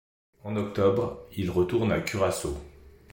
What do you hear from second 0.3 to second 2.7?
En octobre, il retourne à Curaçao.